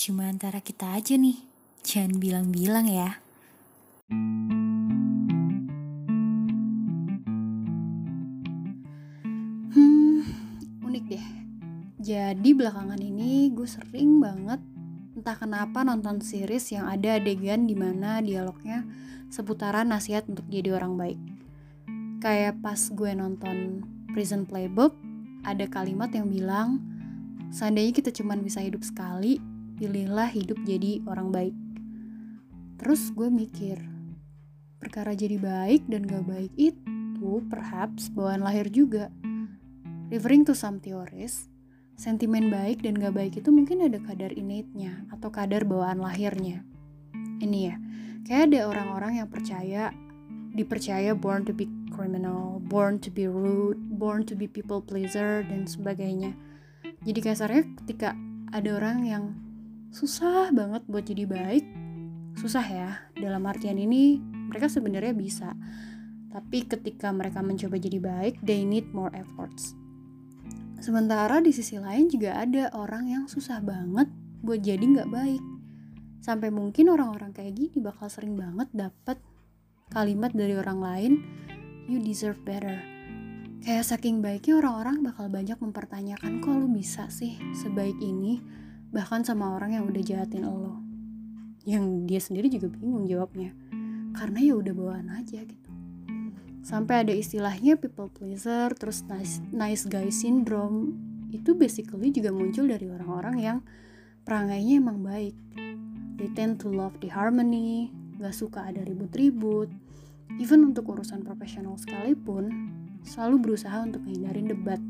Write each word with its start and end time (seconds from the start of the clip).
Cuma 0.00 0.32
antara 0.32 0.64
kita 0.64 0.96
aja 0.96 1.12
nih. 1.12 1.36
Jangan 1.84 2.16
bilang-bilang 2.16 2.88
ya. 2.88 3.20
Hmm, 9.76 10.24
unik 10.80 11.04
deh. 11.04 11.26
Jadi 12.00 12.50
belakangan 12.56 12.96
ini 12.96 13.52
gue 13.52 13.68
sering 13.68 14.24
banget 14.24 14.64
entah 15.12 15.36
kenapa 15.36 15.84
nonton 15.84 16.24
series 16.24 16.72
yang 16.72 16.88
ada 16.88 17.20
adegan 17.20 17.68
di 17.68 17.76
mana 17.76 18.24
dialognya 18.24 18.88
seputaran 19.28 19.92
nasihat 19.92 20.24
untuk 20.32 20.48
jadi 20.48 20.80
orang 20.80 20.96
baik. 20.96 21.20
Kayak 22.24 22.56
pas 22.64 22.88
gue 22.88 23.12
nonton 23.12 23.84
Prison 24.16 24.48
Playbook, 24.48 24.96
ada 25.44 25.68
kalimat 25.68 26.08
yang 26.16 26.32
bilang, 26.32 26.80
seandainya 27.52 27.92
kita 27.92 28.08
cuma 28.16 28.32
bisa 28.40 28.64
hidup 28.64 28.80
sekali, 28.80 29.49
pilihlah 29.80 30.28
hidup 30.28 30.60
jadi 30.68 31.00
orang 31.08 31.32
baik. 31.32 31.56
Terus 32.76 33.08
gue 33.16 33.32
mikir, 33.32 33.80
perkara 34.76 35.16
jadi 35.16 35.40
baik 35.40 35.88
dan 35.88 36.04
gak 36.04 36.28
baik 36.28 36.52
itu 36.60 37.40
perhaps 37.48 38.12
bawaan 38.12 38.44
lahir 38.44 38.68
juga. 38.68 39.08
Referring 40.12 40.44
to 40.44 40.52
some 40.52 40.84
theories, 40.84 41.48
sentimen 41.96 42.52
baik 42.52 42.84
dan 42.84 43.00
gak 43.00 43.16
baik 43.16 43.40
itu 43.40 43.48
mungkin 43.48 43.80
ada 43.80 43.96
kadar 44.04 44.36
innate-nya 44.36 45.08
atau 45.16 45.32
kadar 45.32 45.64
bawaan 45.64 46.04
lahirnya. 46.04 46.60
Ini 47.40 47.58
ya, 47.72 47.80
kayak 48.28 48.52
ada 48.52 48.68
orang-orang 48.68 49.24
yang 49.24 49.32
percaya, 49.32 49.96
dipercaya 50.52 51.16
born 51.16 51.48
to 51.48 51.56
be 51.56 51.64
criminal, 51.88 52.60
born 52.68 53.00
to 53.00 53.08
be 53.08 53.24
rude, 53.24 53.80
born 53.96 54.28
to 54.28 54.36
be 54.36 54.44
people 54.44 54.84
pleaser, 54.84 55.40
dan 55.48 55.64
sebagainya. 55.64 56.36
Jadi 57.00 57.20
kasarnya 57.24 57.64
ketika 57.80 58.12
ada 58.52 58.76
orang 58.76 59.08
yang 59.08 59.24
susah 59.90 60.54
banget 60.54 60.86
buat 60.86 61.02
jadi 61.02 61.26
baik, 61.26 61.64
susah 62.38 62.64
ya, 62.64 62.90
dalam 63.18 63.42
artian 63.46 63.76
ini 63.76 64.22
mereka 64.22 64.70
sebenarnya 64.70 65.14
bisa. 65.14 65.50
Tapi 66.30 66.62
ketika 66.62 67.10
mereka 67.10 67.42
mencoba 67.42 67.74
jadi 67.74 67.98
baik, 67.98 68.38
they 68.46 68.62
need 68.62 68.86
more 68.94 69.10
efforts. 69.18 69.74
Sementara 70.80 71.42
di 71.42 71.52
sisi 71.52 71.76
lain 71.76 72.08
juga 72.08 72.40
ada 72.40 72.70
orang 72.72 73.10
yang 73.10 73.24
susah 73.26 73.60
banget 73.60 74.08
buat 74.40 74.62
jadi 74.62 74.80
nggak 74.80 75.10
baik. 75.10 75.42
Sampai 76.24 76.48
mungkin 76.48 76.88
orang-orang 76.88 77.34
kayak 77.36 77.52
gini 77.58 77.76
bakal 77.82 78.08
sering 78.08 78.38
banget 78.38 78.70
dapat 78.72 79.20
kalimat 79.90 80.30
dari 80.32 80.54
orang 80.56 80.80
lain, 80.80 81.12
you 81.90 81.98
deserve 82.00 82.38
better. 82.46 82.80
Kayak 83.60 83.84
saking 83.92 84.24
baiknya 84.24 84.56
orang-orang 84.62 85.04
bakal 85.04 85.28
banyak 85.28 85.58
mempertanyakan 85.60 86.40
kok 86.40 86.56
lu 86.56 86.70
bisa 86.72 87.12
sih 87.12 87.36
sebaik 87.52 87.98
ini, 88.00 88.40
bahkan 88.90 89.22
sama 89.22 89.54
orang 89.54 89.78
yang 89.78 89.84
udah 89.86 90.02
jahatin 90.02 90.46
lo. 90.46 90.82
Yang 91.62 91.84
dia 92.10 92.20
sendiri 92.20 92.46
juga 92.50 92.66
bingung 92.70 93.06
jawabnya. 93.06 93.54
Karena 94.10 94.38
ya 94.42 94.58
udah 94.58 94.74
bawaan 94.74 95.08
aja 95.14 95.42
gitu. 95.46 95.70
Sampai 96.60 97.06
ada 97.06 97.14
istilahnya 97.14 97.78
people 97.80 98.12
pleaser 98.12 98.74
terus 98.76 99.06
nice, 99.06 99.40
nice 99.54 99.86
guy 99.86 100.10
syndrome. 100.12 100.98
Itu 101.30 101.54
basically 101.54 102.10
juga 102.10 102.34
muncul 102.34 102.68
dari 102.68 102.90
orang-orang 102.90 103.36
yang 103.38 103.58
perangainya 104.26 104.82
emang 104.82 105.00
baik. 105.00 105.36
They 106.20 106.28
tend 106.36 106.60
to 106.60 106.68
love 106.68 106.98
the 107.00 107.08
harmony 107.08 107.94
gak 108.20 108.36
suka 108.36 108.68
ada 108.68 108.84
ribut-ribut. 108.84 109.72
Even 110.36 110.68
untuk 110.68 110.92
urusan 110.92 111.24
profesional 111.24 111.80
sekalipun 111.80 112.52
selalu 113.06 113.40
berusaha 113.40 113.80
untuk 113.80 114.04
menghindarin 114.04 114.52
debat. 114.52 114.80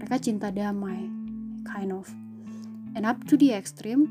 Mereka 0.00 0.16
cinta 0.22 0.48
damai 0.48 1.10
kind 1.68 1.92
of 1.92 2.08
and 2.94 3.04
up 3.04 3.20
to 3.26 3.34
the 3.36 3.52
extreme 3.52 4.08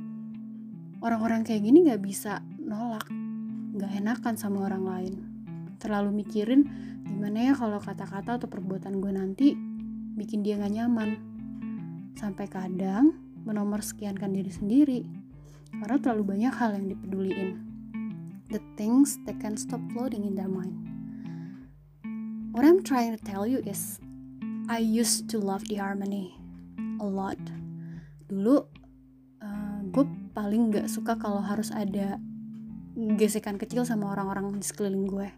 orang-orang 1.02 1.46
kayak 1.46 1.66
gini 1.66 1.88
gak 1.88 2.02
bisa 2.02 2.44
nolak 2.60 3.06
gak 3.78 3.94
enakan 3.94 4.36
sama 4.36 4.68
orang 4.68 4.84
lain 4.84 5.14
terlalu 5.78 6.26
mikirin 6.26 6.66
gimana 7.08 7.50
ya 7.50 7.54
kalau 7.56 7.80
kata-kata 7.80 8.42
atau 8.42 8.50
perbuatan 8.50 9.00
gue 9.00 9.12
nanti 9.14 9.48
bikin 10.18 10.42
dia 10.42 10.58
gak 10.58 10.74
nyaman. 10.74 11.22
Sampai 12.18 12.50
kadang 12.50 13.14
menomor 13.46 13.86
sekiankan 13.86 14.34
diri 14.34 14.50
sendiri 14.50 15.00
karena 15.78 16.02
terlalu 16.02 16.36
banyak 16.36 16.54
hal 16.58 16.74
yang 16.74 16.90
dipeduliin. 16.90 17.62
The 18.50 18.58
things 18.80 19.22
that 19.30 19.38
can 19.38 19.54
stop 19.56 19.80
floating 19.94 20.26
in 20.26 20.34
their 20.34 20.50
mind. 20.50 20.74
What 22.58 22.66
I'm 22.66 22.82
trying 22.82 23.14
to 23.14 23.22
tell 23.22 23.46
you 23.46 23.62
is 23.62 24.02
I 24.66 24.82
used 24.82 25.30
to 25.30 25.38
love 25.38 25.70
the 25.70 25.78
harmony 25.78 26.34
a 26.98 27.06
lot. 27.06 27.38
Dulu 28.28 28.56
uh, 29.42 29.80
gue 29.88 30.06
paling 30.36 30.76
gak 30.76 30.88
suka 30.92 31.16
kalau 31.16 31.42
harus 31.42 31.72
ada 31.72 32.20
gesekan 32.98 33.62
kecil 33.62 33.86
sama 33.86 34.10
orang-orang 34.10 34.58
di 34.58 34.66
sekeliling 34.66 35.06
gue 35.06 35.30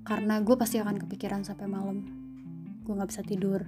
karena 0.00 0.40
gue 0.40 0.56
pasti 0.56 0.80
akan 0.80 0.96
kepikiran 1.06 1.44
sampai 1.44 1.68
malam. 1.68 2.02
Gue 2.82 2.96
nggak 2.96 3.10
bisa 3.12 3.22
tidur. 3.22 3.62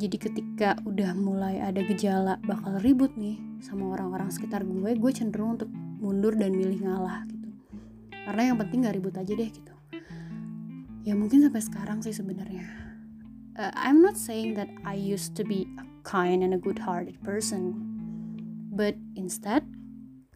Jadi 0.00 0.16
ketika 0.16 0.80
udah 0.88 1.12
mulai 1.12 1.60
ada 1.60 1.80
gejala 1.84 2.40
bakal 2.44 2.80
ribut 2.80 3.12
nih 3.20 3.36
sama 3.60 3.92
orang-orang 3.92 4.32
sekitar 4.32 4.64
gue 4.64 4.96
gue 4.96 5.12
cenderung 5.12 5.60
untuk 5.60 5.68
mundur 6.00 6.32
dan 6.32 6.56
milih 6.56 6.80
ngalah 6.84 7.28
gitu. 7.28 7.48
Karena 8.24 8.52
yang 8.52 8.56
penting 8.56 8.84
gak 8.84 8.96
ribut 8.96 9.14
aja 9.16 9.32
deh 9.32 9.50
gitu. 9.50 9.74
Ya 11.04 11.12
mungkin 11.16 11.44
sampai 11.44 11.60
sekarang 11.60 11.98
sih 12.00 12.12
sebenarnya. 12.12 12.64
Uh, 13.56 13.72
I'm 13.76 14.00
not 14.00 14.16
saying 14.16 14.56
that 14.56 14.72
I 14.84 14.96
used 14.96 15.36
to 15.36 15.44
be 15.44 15.68
a 15.76 15.84
kind 16.02 16.44
and 16.44 16.56
a 16.56 16.60
good-hearted 16.60 17.16
person 17.20 17.76
but 18.72 18.96
instead 19.14 19.64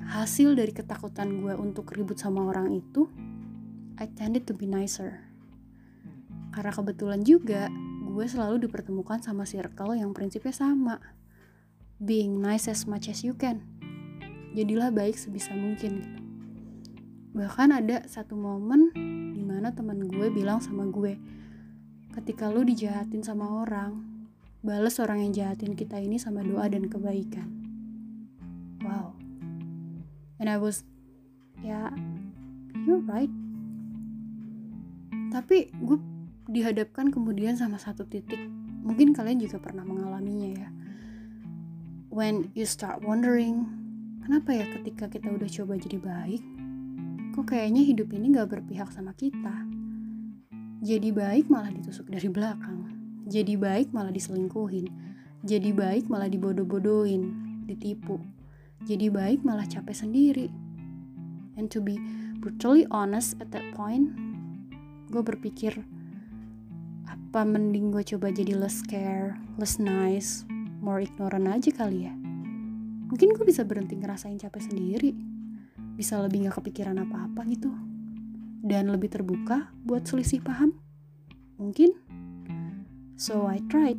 hasil 0.04 0.52
dari 0.52 0.70
ketakutan 0.76 1.40
gue 1.40 1.56
untuk 1.56 1.88
ribut 1.96 2.20
sama 2.20 2.44
orang 2.44 2.76
itu 2.76 3.08
I 3.94 4.10
tended 4.10 4.50
to 4.50 4.54
be 4.58 4.66
nicer. 4.66 5.22
Karena 6.50 6.74
kebetulan 6.74 7.22
juga 7.22 7.70
gue 8.04 8.26
selalu 8.26 8.66
dipertemukan 8.66 9.22
sama 9.22 9.46
circle 9.46 9.94
yang 9.94 10.10
prinsipnya 10.10 10.50
sama. 10.50 10.98
Being 12.02 12.42
nice 12.42 12.66
as 12.66 12.90
much 12.90 13.06
as 13.06 13.22
you 13.22 13.38
can. 13.38 13.62
Jadilah 14.54 14.90
baik 14.90 15.14
sebisa 15.14 15.54
mungkin 15.54 16.02
gitu. 16.02 16.20
Bahkan 17.34 17.74
ada 17.74 18.06
satu 18.06 18.38
momen 18.38 18.94
di 19.34 19.42
mana 19.42 19.74
teman 19.74 20.06
gue 20.06 20.30
bilang 20.30 20.62
sama 20.62 20.86
gue, 20.86 21.18
ketika 22.14 22.46
lu 22.46 22.62
dijahatin 22.62 23.26
sama 23.26 23.50
orang, 23.66 24.13
bales 24.64 24.96
orang 24.96 25.28
yang 25.28 25.32
jahatin 25.36 25.76
kita 25.76 26.00
ini 26.00 26.16
sama 26.16 26.40
doa 26.40 26.64
dan 26.72 26.88
kebaikan. 26.88 27.44
Wow. 28.80 29.12
And 30.40 30.48
I 30.48 30.56
was, 30.56 30.88
ya, 31.60 31.68
yeah, 31.68 31.88
you're 32.88 33.04
right. 33.04 33.28
Tapi 35.28 35.68
gue 35.68 36.00
dihadapkan 36.48 37.12
kemudian 37.12 37.60
sama 37.60 37.76
satu 37.76 38.08
titik. 38.08 38.40
Mungkin 38.88 39.12
kalian 39.12 39.36
juga 39.44 39.60
pernah 39.60 39.84
mengalaminya 39.84 40.48
ya. 40.64 40.68
When 42.08 42.48
you 42.56 42.64
start 42.64 43.04
wondering 43.04 43.68
kenapa 44.24 44.56
ya 44.56 44.64
ketika 44.80 45.12
kita 45.12 45.28
udah 45.28 45.50
coba 45.50 45.76
jadi 45.76 45.98
baik 46.00 46.42
kok 47.34 47.50
kayaknya 47.50 47.82
hidup 47.82 48.14
ini 48.14 48.32
gak 48.32 48.48
berpihak 48.48 48.88
sama 48.94 49.12
kita? 49.12 49.66
Jadi 50.80 51.10
baik 51.10 51.50
malah 51.50 51.74
ditusuk 51.74 52.06
dari 52.06 52.30
belakang 52.30 53.03
jadi 53.28 53.56
baik 53.56 53.90
malah 53.90 54.12
diselingkuhin 54.12 54.88
jadi 55.44 55.70
baik 55.72 56.08
malah 56.08 56.28
dibodoh-bodohin 56.28 57.32
ditipu 57.68 58.20
jadi 58.84 59.08
baik 59.08 59.44
malah 59.44 59.64
capek 59.64 59.96
sendiri 59.96 60.48
and 61.56 61.72
to 61.72 61.80
be 61.80 61.96
brutally 62.40 62.84
honest 62.92 63.36
at 63.40 63.48
that 63.52 63.64
point 63.72 64.12
gue 65.08 65.22
berpikir 65.22 65.78
apa 67.34 67.42
mending 67.42 67.90
gue 67.90 68.06
coba 68.14 68.30
jadi 68.30 68.54
less 68.54 68.78
care, 68.86 69.34
less 69.58 69.82
nice, 69.82 70.46
more 70.78 71.02
ignorant 71.02 71.50
aja 71.50 71.70
kali 71.74 72.06
ya. 72.06 72.14
Mungkin 73.10 73.34
gue 73.34 73.42
bisa 73.42 73.66
berhenti 73.66 73.98
ngerasain 73.98 74.38
capek 74.38 74.62
sendiri, 74.70 75.10
bisa 75.98 76.18
lebih 76.22 76.46
gak 76.46 76.62
kepikiran 76.62 76.94
apa-apa 77.02 77.42
gitu, 77.50 77.74
dan 78.62 78.86
lebih 78.86 79.10
terbuka 79.10 79.70
buat 79.82 80.06
selisih 80.06 80.46
paham. 80.46 80.78
Mungkin. 81.58 81.94
So 83.14 83.46
I 83.46 83.62
tried. 83.70 83.98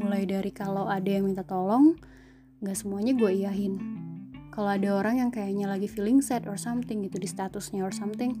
Mulai 0.00 0.24
dari 0.24 0.50
kalau 0.54 0.88
ada 0.88 1.10
yang 1.10 1.28
minta 1.28 1.44
tolong, 1.44 1.98
gak 2.64 2.78
semuanya 2.78 3.12
gue 3.12 3.30
iyahin. 3.30 3.76
Kalau 4.50 4.70
ada 4.72 4.96
orang 4.96 5.22
yang 5.22 5.30
kayaknya 5.30 5.70
lagi 5.70 5.86
feeling 5.86 6.24
sad 6.24 6.48
or 6.50 6.58
something 6.58 7.04
gitu 7.06 7.20
di 7.20 7.28
statusnya 7.28 7.84
or 7.84 7.94
something, 7.94 8.34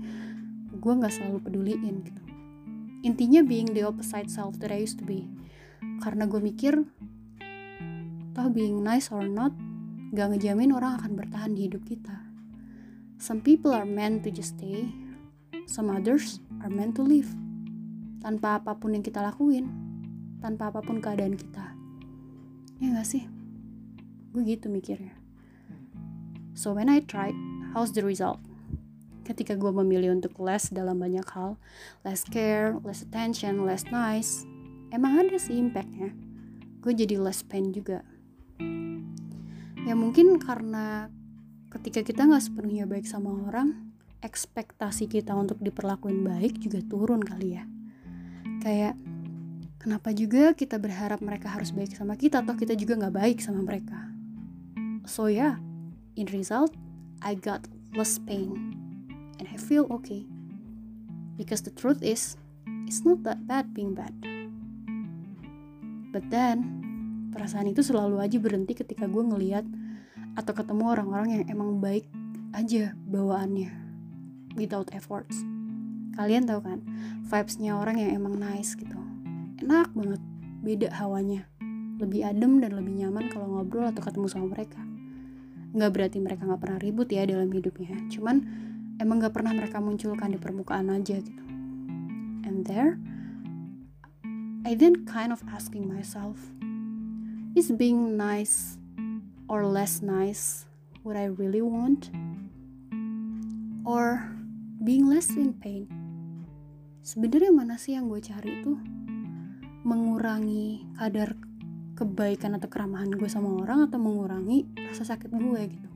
gue 0.80 0.92
nggak 0.96 1.12
selalu 1.12 1.38
peduliin 1.44 1.96
gitu 2.00 2.22
intinya 3.00 3.40
being 3.44 3.68
the 3.72 3.84
opposite 3.84 4.28
self 4.28 4.56
that 4.60 4.72
I 4.72 4.84
used 4.84 5.00
to 5.00 5.06
be 5.08 5.28
karena 6.00 6.24
gue 6.24 6.40
mikir 6.40 6.84
toh 8.36 8.48
being 8.52 8.80
nice 8.80 9.12
or 9.12 9.24
not 9.24 9.52
gak 10.16 10.32
ngejamin 10.32 10.72
orang 10.72 11.00
akan 11.00 11.16
bertahan 11.16 11.52
di 11.56 11.68
hidup 11.68 11.84
kita 11.84 12.16
some 13.20 13.44
people 13.44 13.72
are 13.72 13.88
meant 13.88 14.24
to 14.24 14.32
just 14.32 14.56
stay 14.56 14.88
some 15.68 15.88
others 15.92 16.40
are 16.60 16.72
meant 16.72 16.96
to 16.96 17.04
live 17.04 17.28
tanpa 18.20 18.60
apa 18.60 18.76
pun 18.76 18.92
yang 18.92 19.02
kita 19.04 19.24
lakuin 19.24 19.68
tanpa 20.40 20.72
apa 20.72 20.80
pun 20.80 21.00
keadaan 21.00 21.36
kita. 21.36 21.76
Ya 22.80 22.96
gak 22.96 23.08
sih? 23.08 23.28
Gue 24.32 24.44
gitu 24.44 24.72
mikirnya. 24.72 25.16
So 26.56 26.72
when 26.76 26.88
I 26.88 27.04
tried 27.04 27.36
how's 27.72 27.92
the 27.92 28.04
result? 28.04 28.40
Ketika 29.24 29.56
gue 29.56 29.72
memilih 29.72 30.16
untuk 30.16 30.36
less 30.40 30.72
dalam 30.72 31.00
banyak 31.00 31.24
hal 31.32 31.60
less 32.04 32.24
care 32.24 32.76
less 32.84 33.04
attention 33.04 33.62
less 33.64 33.86
nice 33.88 34.44
emang 34.92 35.20
ada 35.20 35.36
sih 35.36 35.56
impactnya. 35.56 36.12
Gue 36.80 36.96
jadi 36.96 37.20
less 37.20 37.44
pain 37.44 37.72
juga. 37.72 38.04
Ya 39.84 39.96
mungkin 39.96 40.36
karena 40.40 41.08
ketika 41.72 42.04
kita 42.04 42.28
nggak 42.28 42.44
sepenuhnya 42.44 42.84
baik 42.84 43.08
sama 43.08 43.32
orang 43.48 43.92
ekspektasi 44.20 45.08
kita 45.08 45.32
untuk 45.32 45.56
diperlakuin 45.64 46.20
baik 46.20 46.60
juga 46.60 46.84
turun 46.84 47.24
kali 47.24 47.56
ya 47.56 47.64
kayak 48.60 48.94
kenapa 49.80 50.12
juga 50.12 50.52
kita 50.52 50.76
berharap 50.76 51.24
mereka 51.24 51.48
harus 51.48 51.72
baik 51.72 51.96
sama 51.96 52.14
kita 52.14 52.44
atau 52.44 52.52
kita 52.54 52.76
juga 52.76 53.00
nggak 53.00 53.16
baik 53.16 53.38
sama 53.40 53.64
mereka? 53.64 53.96
So 55.08 55.26
yeah. 55.26 55.58
In 56.14 56.28
result 56.28 56.76
I 57.24 57.32
got 57.34 57.64
less 57.96 58.20
pain 58.20 58.76
and 59.40 59.48
I 59.48 59.56
feel 59.56 59.88
okay. 59.88 60.28
Because 61.40 61.64
the 61.64 61.72
truth 61.72 62.04
is 62.04 62.36
it's 62.84 63.02
not 63.08 63.24
that 63.24 63.48
bad 63.48 63.72
being 63.72 63.96
bad. 63.96 64.12
But 66.12 66.28
then 66.28 66.84
perasaan 67.32 67.72
itu 67.72 67.80
selalu 67.80 68.20
aja 68.20 68.36
berhenti 68.36 68.76
ketika 68.76 69.08
gue 69.08 69.24
ngeliat 69.24 69.64
atau 70.36 70.52
ketemu 70.52 70.84
orang-orang 70.92 71.28
yang 71.40 71.44
emang 71.48 71.80
baik 71.80 72.04
aja 72.52 72.92
bawaannya 73.06 73.70
without 74.58 74.90
efforts 74.90 75.46
kalian 76.16 76.46
tahu 76.46 76.60
kan 76.62 76.78
vibesnya 77.26 77.78
orang 77.78 78.00
yang 78.02 78.16
emang 78.16 78.38
nice 78.38 78.74
gitu. 78.74 78.96
Enak 79.60 79.92
banget 79.94 80.22
beda 80.64 80.88
hawanya. 80.98 81.46
Lebih 82.00 82.24
adem 82.24 82.64
dan 82.64 82.74
lebih 82.74 82.96
nyaman 82.96 83.28
kalau 83.28 83.46
ngobrol 83.46 83.86
atau 83.88 84.00
ketemu 84.00 84.26
sama 84.26 84.56
mereka. 84.56 84.80
Nggak 85.76 85.90
berarti 85.92 86.18
mereka 86.18 86.48
nggak 86.48 86.60
pernah 86.60 86.78
ribut 86.80 87.08
ya 87.12 87.22
dalam 87.28 87.52
hidupnya. 87.52 87.94
Cuman 88.08 88.36
emang 88.98 89.20
nggak 89.20 89.34
pernah 89.36 89.52
mereka 89.52 89.78
munculkan 89.78 90.32
di 90.32 90.38
permukaan 90.40 90.88
aja 90.90 91.20
gitu. 91.20 91.44
And 92.48 92.66
there 92.66 92.98
I 94.66 94.76
then 94.76 95.08
kind 95.08 95.32
of 95.32 95.40
asking 95.48 95.88
myself 95.88 96.36
is 97.56 97.72
being 97.72 98.16
nice 98.16 98.76
or 99.48 99.66
less 99.66 100.04
nice 100.04 100.68
what 101.02 101.16
I 101.16 101.32
really 101.32 101.62
want? 101.62 102.10
Or 103.84 104.28
being 104.80 105.04
less 105.04 105.28
in 105.36 105.52
pain. 105.60 105.84
Sebenarnya 107.04 107.52
mana 107.52 107.76
sih 107.76 107.92
yang 107.92 108.08
gue 108.08 108.16
cari 108.16 108.64
tuh 108.64 108.80
mengurangi 109.84 110.88
kadar 110.96 111.36
kebaikan 111.92 112.56
atau 112.56 112.72
keramahan 112.72 113.12
gue 113.12 113.28
sama 113.28 113.60
orang 113.60 113.92
atau 113.92 114.00
mengurangi 114.00 114.64
rasa 114.88 115.04
sakit 115.04 115.36
gue 115.36 115.62
gitu? 115.68 115.88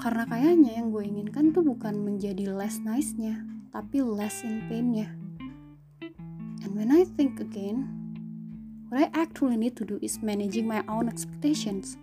Karena 0.00 0.24
kayaknya 0.24 0.80
yang 0.80 0.88
gue 0.88 1.04
inginkan 1.04 1.52
tuh 1.52 1.60
bukan 1.60 2.00
menjadi 2.00 2.48
less 2.48 2.80
nice-nya 2.80 3.44
tapi 3.76 4.00
less 4.00 4.40
in 4.40 4.64
pain-nya. 4.72 5.12
And 6.64 6.72
when 6.72 6.88
I 6.88 7.04
think 7.04 7.44
again 7.44 7.92
what 8.88 9.04
I 9.04 9.12
actually 9.12 9.60
need 9.60 9.76
to 9.76 9.84
do 9.84 10.00
is 10.00 10.24
managing 10.24 10.64
my 10.64 10.80
own 10.88 11.12
expectations. 11.12 12.00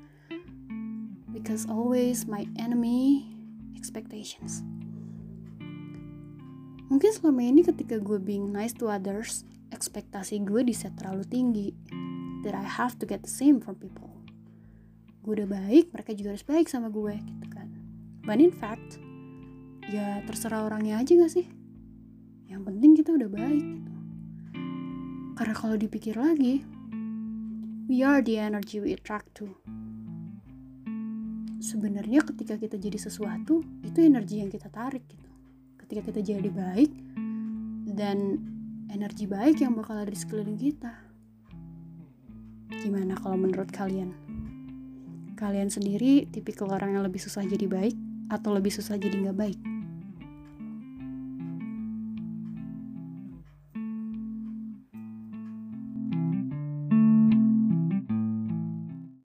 Because 1.33 1.65
always 1.65 2.29
my 2.29 2.45
enemy 2.61 3.25
expectations 3.73 4.61
Mungkin 6.89 7.13
selama 7.13 7.45
ini 7.45 7.61
ketika 7.61 8.01
gue 8.01 8.17
being 8.17 8.49
nice 8.49 8.73
to 8.73 8.89
others, 8.89 9.45
ekspektasi 9.69 10.41
gue 10.41 10.65
di 10.65 10.73
set 10.73 10.97
terlalu 10.97 11.21
tinggi. 11.29 11.69
That 12.41 12.57
I 12.57 12.65
have 12.65 12.97
to 12.97 13.05
get 13.05 13.21
the 13.21 13.29
same 13.29 13.61
from 13.61 13.77
people. 13.77 14.09
Gue 15.21 15.37
udah 15.37 15.49
baik, 15.53 15.93
mereka 15.93 16.17
juga 16.17 16.33
harus 16.33 16.41
baik 16.41 16.65
sama 16.65 16.89
gue 16.89 17.13
gitu 17.13 17.45
kan. 17.53 17.69
But 18.25 18.41
in 18.41 18.49
fact, 18.49 18.97
ya 19.93 20.25
terserah 20.25 20.65
orangnya 20.65 20.97
aja 20.97 21.13
gak 21.13 21.29
sih? 21.29 21.45
Yang 22.49 22.61
penting 22.73 22.91
kita 22.97 23.13
udah 23.13 23.29
baik 23.29 23.61
gitu. 23.61 23.93
Karena 25.37 25.53
kalau 25.53 25.77
dipikir 25.77 26.17
lagi, 26.17 26.65
we 27.85 28.01
are 28.01 28.25
the 28.25 28.41
energy 28.41 28.81
we 28.81 28.97
attract 28.97 29.29
to. 29.37 29.53
Sebenarnya 31.61 32.25
ketika 32.25 32.57
kita 32.57 32.81
jadi 32.81 32.97
sesuatu, 32.97 33.61
itu 33.85 33.99
energi 34.01 34.41
yang 34.41 34.49
kita 34.49 34.73
tarik 34.73 35.05
gitu 35.05 35.28
ketika 35.89 36.13
kita 36.13 36.21
jadi 36.37 36.49
baik 36.53 36.93
dan 37.97 38.37
energi 38.93 39.25
baik 39.25 39.57
yang 39.57 39.73
bakal 39.73 39.97
ada 39.97 40.13
di 40.13 40.21
sekeliling 40.21 40.53
kita. 40.53 40.93
Gimana 42.85 43.17
kalau 43.17 43.41
menurut 43.41 43.73
kalian? 43.73 44.13
Kalian 45.33 45.73
sendiri 45.73 46.29
tipikal 46.29 46.69
orang 46.69 46.93
yang 46.93 47.01
lebih 47.01 47.17
susah 47.17 47.41
jadi 47.41 47.65
baik 47.65 47.97
atau 48.29 48.53
lebih 48.53 48.69
susah 48.69 49.01
jadi 49.01 49.17
nggak 49.17 49.37
baik? 49.41 49.78